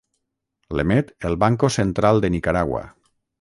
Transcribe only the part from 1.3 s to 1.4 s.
el